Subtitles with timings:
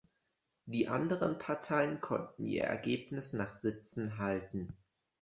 [0.65, 4.75] Die anderen Parteien konnten ihr Ergebnis nach Sitzen halten.